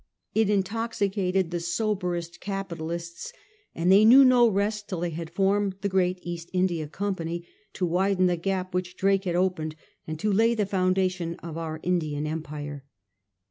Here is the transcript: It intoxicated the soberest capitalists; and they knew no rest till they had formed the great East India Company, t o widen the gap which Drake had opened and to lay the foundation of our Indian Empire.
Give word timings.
It 0.33 0.49
intoxicated 0.49 1.51
the 1.51 1.59
soberest 1.59 2.39
capitalists; 2.39 3.31
and 3.75 3.91
they 3.91 4.03
knew 4.03 4.25
no 4.25 4.47
rest 4.47 4.89
till 4.89 5.01
they 5.01 5.11
had 5.11 5.29
formed 5.29 5.75
the 5.81 5.89
great 5.89 6.17
East 6.23 6.49
India 6.53 6.87
Company, 6.87 7.47
t 7.73 7.85
o 7.85 7.87
widen 7.87 8.25
the 8.25 8.35
gap 8.35 8.73
which 8.73 8.97
Drake 8.97 9.25
had 9.25 9.35
opened 9.35 9.75
and 10.07 10.17
to 10.17 10.33
lay 10.33 10.55
the 10.55 10.65
foundation 10.65 11.35
of 11.43 11.55
our 11.55 11.79
Indian 11.83 12.25
Empire. 12.25 12.83